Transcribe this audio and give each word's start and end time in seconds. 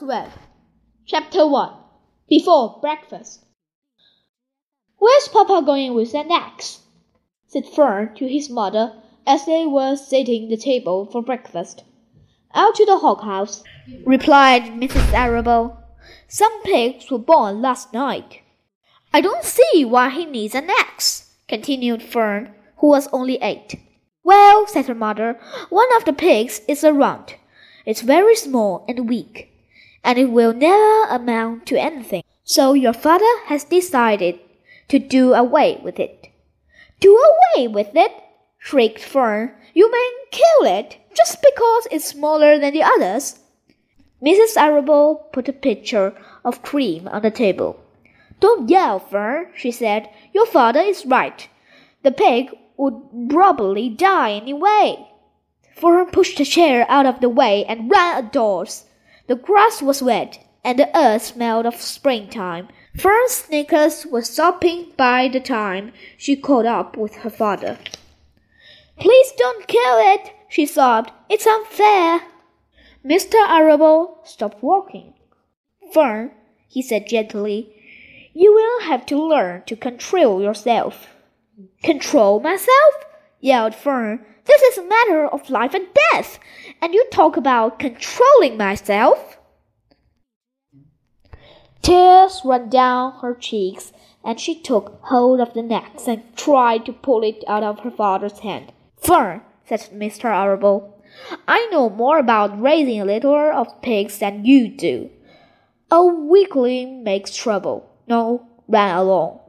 Web, 0.00 0.30
Chapter 1.04 1.46
1 1.46 1.74
Before 2.26 2.78
Breakfast. 2.80 3.44
Where's 4.96 5.28
Papa 5.28 5.62
going 5.66 5.92
with 5.92 6.14
an 6.14 6.32
axe? 6.32 6.80
said 7.46 7.68
Fern 7.68 8.14
to 8.14 8.26
his 8.26 8.48
mother 8.48 8.94
as 9.26 9.44
they 9.44 9.66
were 9.66 9.96
setting 9.96 10.48
the 10.48 10.56
table 10.56 11.04
for 11.04 11.22
breakfast. 11.22 11.84
Out 12.54 12.74
to 12.76 12.86
the 12.86 12.98
hog 12.98 13.20
house, 13.20 13.62
replied 14.06 14.62
Mrs. 14.80 15.12
Arable. 15.12 15.76
Some 16.26 16.62
pigs 16.62 17.10
were 17.10 17.18
born 17.18 17.60
last 17.60 17.92
night. 17.92 18.40
I 19.12 19.20
don't 19.20 19.44
see 19.44 19.84
why 19.84 20.08
he 20.08 20.24
needs 20.24 20.54
an 20.54 20.70
axe, 20.70 21.34
continued 21.48 22.02
Fern, 22.02 22.54
who 22.78 22.88
was 22.88 23.08
only 23.12 23.36
eight. 23.42 23.78
Well, 24.24 24.66
said 24.66 24.86
her 24.86 24.94
mother, 24.94 25.38
one 25.68 25.94
of 25.96 26.06
the 26.06 26.14
pigs 26.14 26.62
is 26.66 26.82
a 26.82 26.94
runt. 26.94 27.36
It's 27.84 28.00
very 28.00 28.36
small 28.36 28.86
and 28.88 29.06
weak 29.06 29.51
and 30.04 30.18
it 30.18 30.30
will 30.30 30.52
never 30.52 31.04
amount 31.10 31.66
to 31.66 31.80
anything. 31.80 32.22
So 32.44 32.72
your 32.72 32.92
father 32.92 33.32
has 33.46 33.64
decided 33.64 34.40
to 34.88 34.98
do 34.98 35.32
away 35.32 35.80
with 35.82 35.98
it. 35.98 36.28
Do 37.00 37.16
away 37.16 37.68
with 37.68 37.94
it? 37.94 38.12
shrieked 38.58 39.02
Fern. 39.02 39.52
You 39.74 39.90
mean 39.90 40.12
kill 40.30 40.66
it 40.66 40.98
just 41.16 41.42
because 41.42 41.88
it's 41.90 42.06
smaller 42.06 42.58
than 42.58 42.74
the 42.74 42.82
others? 42.82 43.40
Mrs. 44.22 44.56
Arable 44.56 45.28
put 45.32 45.48
a 45.48 45.52
pitcher 45.52 46.14
of 46.44 46.62
cream 46.62 47.08
on 47.08 47.22
the 47.22 47.30
table. 47.30 47.80
Don't 48.38 48.68
yell, 48.68 48.98
Fern, 48.98 49.48
she 49.54 49.70
said. 49.70 50.08
Your 50.32 50.46
father 50.46 50.80
is 50.80 51.06
right. 51.06 51.48
The 52.02 52.12
pig 52.12 52.50
would 52.76 53.30
probably 53.30 53.88
die 53.88 54.32
anyway. 54.32 55.08
Fern 55.74 56.06
pushed 56.06 56.38
a 56.38 56.44
chair 56.44 56.86
out 56.88 57.06
of 57.06 57.20
the 57.20 57.28
way 57.28 57.64
and 57.64 57.90
ran 57.90 58.24
outdoors. 58.24 58.84
The 59.26 59.36
grass 59.36 59.82
was 59.82 60.02
wet, 60.02 60.44
and 60.64 60.78
the 60.78 60.96
earth 60.96 61.22
smelled 61.22 61.66
of 61.66 61.80
springtime. 61.80 62.68
Fern's 62.96 63.32
sneakers 63.32 64.06
were 64.06 64.22
sopping 64.22 64.92
by 64.96 65.28
the 65.28 65.40
time 65.40 65.92
she 66.16 66.36
caught 66.36 66.66
up 66.66 66.96
with 66.96 67.16
her 67.16 67.30
father. 67.30 67.78
Please 68.98 69.32
don't 69.38 69.66
kill 69.66 69.98
it, 70.14 70.32
she 70.48 70.66
sobbed. 70.66 71.10
It's 71.28 71.46
unfair. 71.46 72.22
Mr. 73.04 73.34
Arable 73.48 74.18
stopped 74.24 74.62
walking. 74.62 75.14
Fern, 75.92 76.30
he 76.68 76.82
said 76.82 77.08
gently, 77.08 77.74
you 78.34 78.52
will 78.52 78.88
have 78.88 79.04
to 79.06 79.16
learn 79.16 79.62
to 79.66 79.76
control 79.76 80.40
yourself. 80.40 81.08
Control 81.82 82.40
myself? 82.40 83.01
Yelled 83.42 83.74
Fern. 83.74 84.24
This 84.46 84.62
is 84.62 84.78
a 84.78 84.88
matter 84.88 85.26
of 85.26 85.50
life 85.50 85.74
and 85.74 85.86
death, 86.12 86.38
and 86.80 86.94
you 86.94 87.04
talk 87.10 87.36
about 87.36 87.78
controlling 87.78 88.56
myself. 88.56 89.36
Tears 91.82 92.40
ran 92.44 92.70
down 92.70 93.12
her 93.20 93.34
cheeks, 93.34 93.92
and 94.24 94.40
she 94.40 94.58
took 94.58 95.00
hold 95.02 95.40
of 95.40 95.52
the 95.52 95.68
axe 95.74 96.06
and 96.08 96.22
tried 96.36 96.86
to 96.86 96.92
pull 96.92 97.22
it 97.22 97.44
out 97.46 97.64
of 97.64 97.80
her 97.80 97.90
father's 97.90 98.38
hand. 98.38 98.72
Fern, 98.96 99.42
said 99.66 99.80
Mr. 99.92 100.26
Arable, 100.26 101.02
I 101.46 101.66
know 101.70 101.90
more 101.90 102.18
about 102.18 102.60
raising 102.60 103.00
a 103.00 103.04
litter 103.04 103.52
of 103.52 103.82
pigs 103.82 104.18
than 104.18 104.44
you 104.44 104.68
do. 104.68 105.10
A 105.90 106.04
weakling 106.04 107.02
makes 107.04 107.36
trouble. 107.36 107.90
No, 108.06 108.46
run 108.68 108.96
along. 108.96 109.40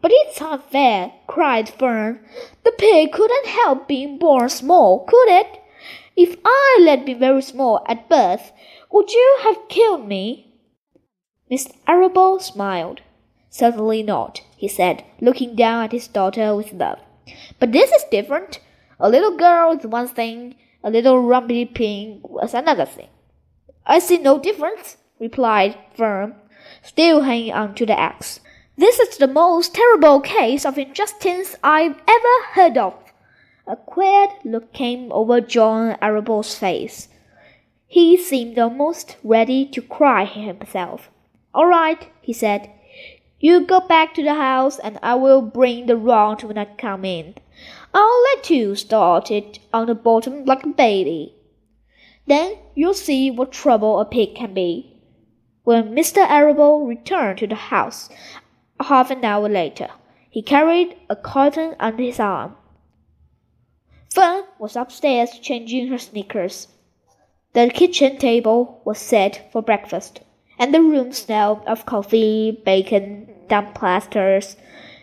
But 0.00 0.12
it's 0.14 0.40
unfair, 0.40 1.12
cried 1.30 1.68
Fern. 1.68 2.18
The 2.64 2.72
pig 2.72 3.12
couldn't 3.12 3.46
help 3.46 3.86
being 3.86 4.18
born 4.18 4.48
small, 4.48 5.04
could 5.04 5.28
it? 5.28 5.62
If 6.16 6.36
I 6.44 6.84
had 6.88 7.06
been 7.06 7.20
very 7.20 7.40
small 7.40 7.84
at 7.86 8.08
birth, 8.08 8.50
would 8.90 9.12
you 9.12 9.38
have 9.44 9.68
killed 9.68 10.08
me? 10.08 10.52
Mr. 11.48 11.72
Arable 11.86 12.40
smiled. 12.40 13.02
Certainly 13.48 14.02
not, 14.02 14.42
he 14.56 14.66
said, 14.66 15.04
looking 15.20 15.54
down 15.54 15.84
at 15.84 15.92
his 15.92 16.08
daughter 16.08 16.56
with 16.56 16.72
love. 16.72 16.98
But 17.60 17.70
this 17.70 17.92
is 17.92 18.04
different. 18.10 18.58
A 18.98 19.08
little 19.08 19.36
girl 19.36 19.70
is 19.70 19.86
one 19.86 20.08
thing, 20.08 20.56
a 20.82 20.90
little 20.90 21.22
rumpy 21.22 21.72
pig 21.72 22.22
was 22.24 22.54
another 22.54 22.86
thing. 22.86 23.08
I 23.86 24.00
see 24.00 24.18
no 24.18 24.40
difference, 24.40 24.96
replied 25.20 25.78
Fern, 25.94 26.34
still 26.82 27.22
hanging 27.22 27.52
on 27.52 27.76
to 27.76 27.86
the 27.86 27.98
axe. 27.98 28.40
This 28.80 28.98
is 28.98 29.18
the 29.18 29.28
most 29.28 29.74
terrible 29.74 30.20
case 30.20 30.64
of 30.64 30.78
injustice 30.78 31.54
I've 31.62 32.00
ever 32.08 32.36
heard 32.52 32.78
of. 32.78 32.94
A 33.66 33.76
queer 33.76 34.28
look 34.42 34.72
came 34.72 35.12
over 35.12 35.42
John 35.42 35.98
Arable's 36.00 36.54
face. 36.54 37.08
He 37.86 38.16
seemed 38.16 38.58
almost 38.58 39.18
ready 39.22 39.66
to 39.66 39.82
cry 39.82 40.24
himself. 40.24 41.10
All 41.52 41.66
right, 41.66 42.08
he 42.22 42.32
said. 42.32 42.70
You 43.38 43.66
go 43.66 43.80
back 43.80 44.14
to 44.14 44.22
the 44.22 44.36
house 44.36 44.78
and 44.78 44.98
I 45.02 45.14
will 45.14 45.42
bring 45.42 45.84
the 45.84 45.98
rod 45.98 46.42
when 46.42 46.56
I 46.56 46.64
come 46.64 47.04
in. 47.04 47.34
I'll 47.92 48.22
let 48.34 48.48
you 48.48 48.74
start 48.76 49.30
it 49.30 49.58
on 49.74 49.88
the 49.88 49.94
bottom 49.94 50.46
like 50.46 50.64
a 50.64 50.68
baby. 50.68 51.34
Then 52.26 52.56
you'll 52.74 52.94
see 52.94 53.30
what 53.30 53.52
trouble 53.52 54.00
a 54.00 54.06
pig 54.06 54.36
can 54.36 54.54
be. 54.54 54.96
When 55.62 55.94
Mr. 55.94 56.26
Arable 56.26 56.86
returned 56.86 57.38
to 57.40 57.46
the 57.46 57.54
house, 57.54 58.08
half 58.84 59.10
an 59.10 59.24
hour 59.24 59.48
later, 59.48 59.88
he 60.30 60.42
carried 60.42 60.96
a 61.08 61.16
carton 61.16 61.74
under 61.80 62.02
his 62.02 62.20
arm. 62.20 62.56
Fern 64.12 64.44
was 64.58 64.76
upstairs 64.76 65.38
changing 65.38 65.88
her 65.88 65.98
sneakers. 65.98 66.68
The 67.52 67.70
kitchen 67.70 68.16
table 68.18 68.80
was 68.84 68.98
set 68.98 69.50
for 69.52 69.62
breakfast, 69.62 70.20
and 70.58 70.72
the 70.72 70.80
room 70.80 71.12
smelled 71.12 71.62
of 71.66 71.86
coffee, 71.86 72.62
bacon, 72.64 73.28
damp 73.48 73.74
plasters, 73.74 74.56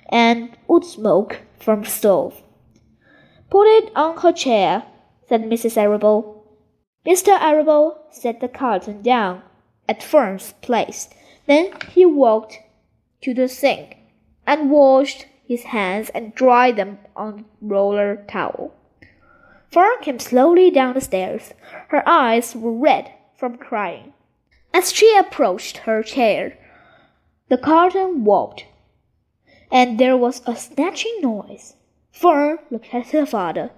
and 0.09 0.57
wood 0.67 0.85
smoke 0.85 1.41
from 1.59 1.83
the 1.83 1.89
stove. 1.89 2.41
Put 3.49 3.67
it 3.67 3.91
on 3.95 4.17
her 4.17 4.31
chair, 4.31 4.83
said 5.27 5.43
Mrs. 5.43 5.77
Arable. 5.77 6.45
Mr. 7.05 7.39
Arable 7.39 7.97
set 8.11 8.39
the 8.39 8.47
carton 8.47 9.01
down 9.01 9.41
at 9.87 10.03
Fern's 10.03 10.53
place. 10.61 11.09
Then 11.45 11.71
he 11.91 12.05
walked 12.05 12.59
to 13.21 13.33
the 13.33 13.47
sink 13.47 13.97
and 14.45 14.71
washed 14.71 15.25
his 15.45 15.63
hands 15.63 16.09
and 16.09 16.35
dried 16.35 16.75
them 16.75 16.99
on 17.15 17.39
a 17.39 17.43
roller 17.61 18.25
towel. 18.27 18.73
Fern 19.71 19.99
came 20.01 20.19
slowly 20.19 20.71
down 20.71 20.93
the 20.93 21.01
stairs. 21.01 21.53
Her 21.89 22.07
eyes 22.07 22.55
were 22.55 22.71
red 22.71 23.11
from 23.35 23.57
crying. 23.57 24.13
As 24.73 24.91
she 24.91 25.15
approached 25.17 25.77
her 25.79 26.03
chair, 26.03 26.57
the 27.49 27.57
curtain 27.57 28.23
wobbled, 28.23 28.63
and 29.71 29.99
there 29.99 30.17
was 30.17 30.41
a 30.45 30.55
snatching 30.55 31.19
noise. 31.21 31.75
Fern 32.11 32.59
looked 32.69 32.93
at 32.93 33.11
her 33.11 33.25
father. 33.25 33.71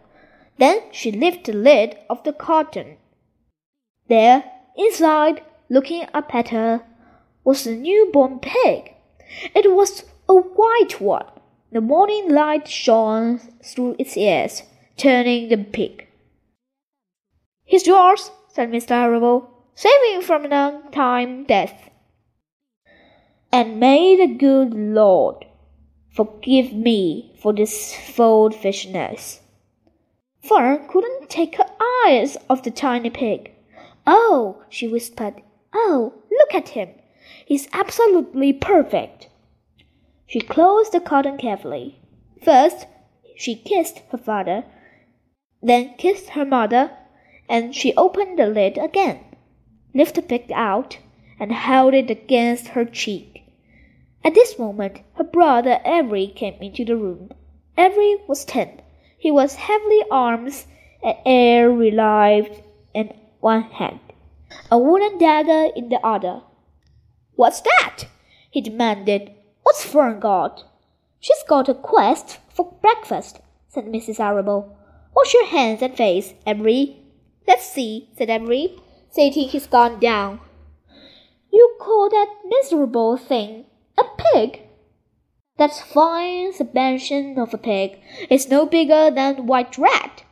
Then 0.58 0.82
she 0.92 1.12
lifted 1.12 1.54
the 1.54 1.60
lid 1.60 1.98
of 2.10 2.24
the 2.24 2.34
curtain. 2.34 2.98
There, 4.08 4.44
inside, 4.76 5.44
looking 5.70 6.06
up 6.14 6.34
at 6.34 6.50
her, 6.50 6.84
was 7.44 7.66
a 7.66 7.76
newborn 7.76 8.40
pig. 8.40 8.94
It 9.56 9.72
was 9.74 10.04
a 10.28 10.34
white 10.34 11.00
one. 11.00 11.26
The 11.72 11.82
morning 11.82 12.32
light 12.32 12.68
shone 12.68 13.40
through 13.64 13.96
its 14.00 14.18
ears, 14.18 14.64
turning 14.98 15.50
them 15.50 15.66
pink. 15.66 16.08
He's 17.64 17.86
yours, 17.86 18.32
said 18.48 18.72
Mr. 18.72 18.92
Arable, 18.92 19.50
saving 19.76 20.22
from 20.22 20.46
an 20.46 20.54
untimely 20.54 21.46
death. 21.46 21.90
And 23.52 23.80
may 23.80 24.16
the 24.16 24.34
good 24.34 24.74
Lord 24.74 25.46
forgive 26.16 26.74
me 26.74 27.36
for 27.40 27.54
this 27.54 27.94
fishness. 27.94 29.40
Fern 30.42 30.88
couldn't 30.88 31.30
take 31.30 31.56
her 31.58 31.70
eyes 32.06 32.38
off 32.50 32.64
the 32.64 32.72
tiny 32.72 33.10
pig. 33.10 33.52
Oh, 34.08 34.64
she 34.70 34.88
whispered, 34.88 35.42
oh, 35.74 36.14
look 36.32 36.56
at 36.56 36.70
him. 36.70 36.90
He's 37.50 37.68
absolutely 37.74 38.54
perfect. 38.54 39.28
She 40.28 40.40
closed 40.40 40.92
the 40.92 41.00
curtain 41.00 41.36
carefully. 41.40 42.00
First, 42.44 42.86
she 43.36 43.56
kissed 43.56 44.04
her 44.12 44.20
father, 44.20 44.66
then 45.60 45.96
kissed 45.98 46.30
her 46.38 46.46
mother, 46.46 46.92
and 47.50 47.74
she 47.74 47.96
opened 47.96 48.38
the 48.38 48.46
lid 48.46 48.78
again, 48.78 49.22
lifted 49.96 50.30
pig 50.30 50.52
out, 50.54 51.00
and 51.40 51.52
held 51.52 51.96
it 51.96 52.12
against 52.12 52.68
her 52.68 52.86
cheek. 52.86 53.42
At 54.24 54.36
this 54.36 54.60
moment, 54.60 55.00
her 55.16 55.24
brother 55.24 55.80
Avery 55.84 56.28
came 56.28 56.62
into 56.62 56.86
the 56.86 56.98
room. 56.98 57.32
Avery 57.76 58.18
was 58.28 58.46
ten. 58.46 58.80
He 59.18 59.32
was 59.32 59.56
heavily 59.56 60.04
armed, 60.12 60.54
an 61.02 61.16
air 61.26 61.72
relieved 61.72 62.62
in 62.94 63.12
one 63.40 63.64
hand, 63.64 64.02
a 64.70 64.78
wooden 64.78 65.18
dagger 65.18 65.72
in 65.76 65.90
the 65.90 66.00
other. 66.06 66.44
What's 67.40 67.62
that? 67.62 68.04
he 68.52 68.60
demanded. 68.60 69.32
What's 69.64 69.86
Fern 69.86 70.20
got? 70.20 70.66
She's 71.22 71.42
got 71.48 71.70
a 71.70 71.74
quest 71.74 72.38
for 72.54 72.74
breakfast, 72.82 73.40
said 73.70 73.86
Mrs. 73.86 74.20
Arable. 74.20 74.78
Wash 75.16 75.34
your 75.34 75.46
hands 75.46 75.82
and 75.82 75.96
face, 75.96 76.34
Avery. 76.46 76.98
Let's 77.48 77.66
see, 77.66 78.10
said 78.18 78.30
Avery, 78.30 78.76
setting 79.10 79.48
his 79.48 79.68
gun 79.68 80.02
down. 80.02 80.42
You 81.50 81.78
call 81.80 82.10
that 82.10 82.42
miserable 82.46 83.16
thing 83.16 83.64
a 83.98 84.04
pig? 84.18 84.64
That's 85.58 85.80
fine 85.80 86.52
suspension 86.52 87.40
of 87.40 87.54
a 87.54 87.58
pig. 87.58 88.02
It's 88.30 88.50
no 88.50 88.66
bigger 88.66 89.12
than 89.12 89.40
a 89.40 89.44
white 89.44 89.78
rat. 89.78 90.26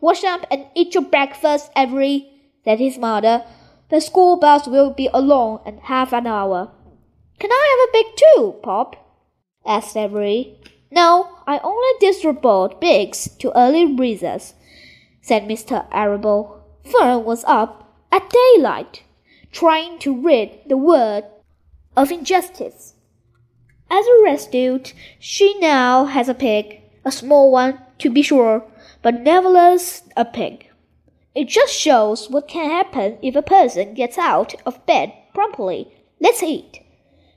Wash 0.00 0.24
up 0.24 0.46
and 0.50 0.68
eat 0.74 0.94
your 0.94 1.04
breakfast, 1.04 1.70
Avery, 1.76 2.30
said 2.64 2.78
his 2.78 2.96
mother. 2.96 3.44
The 3.88 4.00
school 4.00 4.36
bus 4.36 4.66
will 4.66 4.90
be 4.90 5.08
along 5.14 5.60
in 5.64 5.78
half 5.78 6.12
an 6.12 6.26
hour. 6.26 6.72
Can 7.38 7.52
I 7.52 7.64
have 7.70 7.88
a 7.88 7.92
pig 7.92 8.16
too, 8.16 8.54
Pop? 8.62 8.96
asked 9.64 9.96
Avery. 9.96 10.58
No, 10.90 11.28
I 11.46 11.58
only 11.58 11.92
distribute 12.00 12.80
pigs 12.80 13.28
to 13.38 13.56
early 13.56 13.84
risers, 13.84 14.54
said 15.20 15.44
Mr. 15.44 15.86
Arable. 15.92 16.64
Fern 16.84 17.24
was 17.24 17.44
up 17.44 17.94
at 18.10 18.30
daylight, 18.30 19.02
trying 19.52 19.98
to 20.00 20.20
rid 20.20 20.60
the 20.66 20.76
world 20.76 21.24
of 21.96 22.10
injustice. 22.10 22.94
As 23.88 24.04
a 24.06 24.22
result, 24.22 24.94
she 25.18 25.58
now 25.60 26.06
has 26.06 26.28
a 26.28 26.34
pig, 26.34 26.80
a 27.04 27.12
small 27.12 27.52
one, 27.52 27.78
to 27.98 28.10
be 28.10 28.22
sure, 28.22 28.64
but 29.02 29.20
nevertheless 29.20 30.02
a 30.16 30.24
pig. 30.24 30.70
It 31.36 31.48
just 31.48 31.72
shows 31.72 32.28
what 32.28 32.48
can 32.48 32.70
happen 32.70 33.18
if 33.22 33.36
a 33.36 33.42
person 33.42 33.94
gets 33.94 34.18
out 34.18 34.54
of 34.66 34.84
bed 34.86 35.12
promptly. 35.34 35.94
Let's 36.18 36.42
eat. 36.42 36.80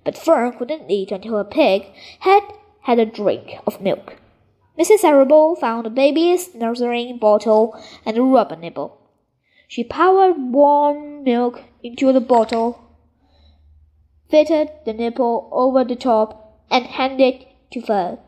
But 0.04 0.18
Fern 0.18 0.58
couldn't 0.58 0.90
eat 0.90 1.12
until 1.12 1.38
a 1.38 1.46
pig 1.46 1.86
had 2.22 2.42
had 2.82 2.98
a 2.98 3.06
drink 3.06 3.60
of 3.68 3.82
milk. 3.82 4.16
Mrs. 4.80 5.04
Arable 5.04 5.56
found 5.56 5.86
a 5.86 5.90
baby's 5.92 6.56
nursing 6.56 7.20
bottle 7.20 7.80
and 8.06 8.18
a 8.18 8.24
rubber 8.24 8.56
nipple. 8.56 8.98
She 9.68 9.84
poured 9.84 10.38
warm 10.38 11.24
milk 11.24 11.62
into 11.84 12.12
the 12.12 12.22
bottle 12.22 12.90
fitted 14.30 14.70
the 14.86 14.94
nipple 14.94 15.50
over 15.52 15.84
the 15.84 15.96
top, 15.96 16.64
and 16.70 16.86
handed 16.86 17.34
it 17.34 17.48
to 17.72 17.82
Fern. 17.82 18.20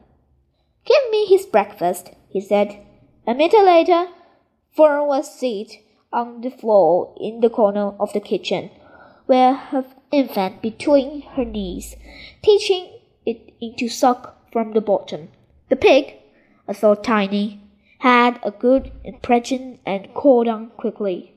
Give 0.86 1.12
me 1.12 1.26
his 1.28 1.46
breakfast, 1.46 2.12
he 2.30 2.42
said. 2.42 2.80
A 3.28 3.36
minute 3.36 3.64
later, 3.64 4.08
Fern 4.74 5.06
was 5.08 5.34
seated 5.34 5.80
on 6.14 6.40
the 6.40 6.50
floor 6.50 7.14
in 7.20 7.42
the 7.42 7.50
corner 7.50 7.94
of 8.00 8.14
the 8.14 8.22
kitchen, 8.22 8.70
with 9.28 9.58
her 9.58 9.86
infant 10.12 10.62
between 10.62 11.22
her 11.22 11.44
knees, 11.44 11.98
teaching 12.42 12.88
it 13.26 13.78
to 13.78 13.90
suck 13.90 14.50
from 14.52 14.72
the 14.72 14.80
bottom. 14.80 15.28
The 15.68 15.76
pig, 15.76 16.16
although 16.68 16.96
tiny, 16.96 17.60
had 18.00 18.40
a 18.44 18.52
good 18.52 18.92
impression 19.04 19.80
and 19.86 20.14
called 20.14 20.48
on 20.48 20.70
quickly. 20.78 21.34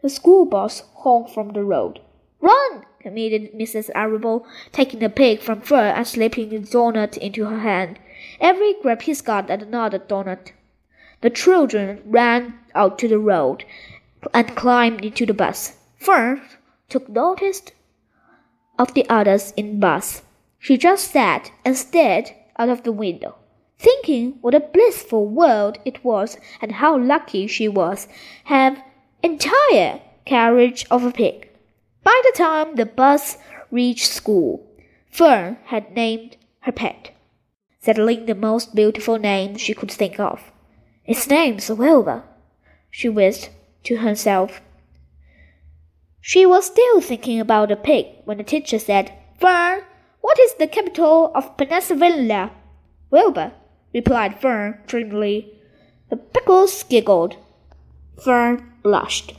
The 0.00 0.08
school 0.08 0.46
bus 0.46 0.82
honked 0.94 1.30
from 1.34 1.52
the 1.52 1.64
road. 1.64 2.00
Run! 2.40 2.84
commanded 3.00 3.52
Mrs. 3.52 3.90
Arable, 3.94 4.46
taking 4.72 5.00
the 5.00 5.10
pig 5.10 5.40
from 5.40 5.60
Fern 5.60 5.94
and 5.94 6.06
slipping 6.06 6.48
the 6.48 6.58
doughnut 6.58 7.16
into 7.18 7.44
her 7.44 7.60
hand. 7.60 7.98
Avery 8.40 8.74
grabbed 8.80 9.02
his 9.02 9.20
gun 9.20 9.46
and 9.50 9.62
another 9.62 9.98
doughnut. 9.98 10.52
The 11.20 11.30
children 11.30 12.00
ran 12.04 12.54
out 12.74 12.98
to 13.00 13.08
the 13.08 13.18
road 13.18 13.64
and 14.32 14.56
climbed 14.56 15.04
into 15.04 15.26
the 15.26 15.34
bus. 15.34 15.76
Fern 15.96 16.42
took 16.88 17.08
notice 17.08 17.62
of 18.78 18.94
the 18.94 19.08
others 19.08 19.52
in 19.56 19.72
the 19.72 19.78
bus. 19.78 20.22
She 20.60 20.76
just 20.76 21.10
sat 21.10 21.50
and 21.64 21.76
stared 21.76 22.30
out 22.56 22.68
of 22.68 22.84
the 22.84 22.92
window, 22.92 23.36
thinking 23.78 24.38
what 24.40 24.54
a 24.54 24.60
blissful 24.60 25.26
world 25.26 25.78
it 25.84 26.04
was 26.04 26.38
and 26.60 26.72
how 26.72 26.96
lucky 26.96 27.46
she 27.46 27.68
was 27.68 28.06
have 28.44 28.82
entire 29.22 30.00
carriage 30.24 30.86
of 30.90 31.04
a 31.04 31.10
pig. 31.10 31.48
By 32.04 32.20
the 32.24 32.32
time 32.36 32.76
the 32.76 32.86
bus 32.86 33.38
reached 33.70 34.06
school, 34.06 34.64
Fern 35.10 35.58
had 35.64 35.94
named 35.94 36.36
her 36.60 36.72
pet, 36.72 37.10
settling 37.80 38.26
the 38.26 38.34
most 38.34 38.74
beautiful 38.74 39.18
name 39.18 39.56
she 39.56 39.74
could 39.74 39.90
think 39.90 40.20
of. 40.20 40.52
Its 41.08 41.26
name's 41.26 41.70
Wilbur, 41.70 42.22
she 42.90 43.08
whispered 43.08 43.54
to 43.82 43.96
herself. 43.96 44.60
She 46.20 46.44
was 46.44 46.66
still 46.66 47.00
thinking 47.00 47.40
about 47.40 47.70
the 47.70 47.76
pig 47.76 48.08
when 48.26 48.36
the 48.36 48.44
teacher 48.44 48.78
said, 48.78 49.14
Fern, 49.40 49.84
what 50.20 50.38
is 50.38 50.52
the 50.56 50.66
capital 50.66 51.32
of 51.34 51.56
Pennsylvania? 51.56 52.50
Wilbur, 53.10 53.52
replied 53.94 54.38
Fern 54.38 54.80
dreamily. 54.86 55.50
The 56.10 56.18
pickles 56.18 56.82
giggled. 56.82 57.36
Fern 58.22 58.70
blushed. 58.82 59.32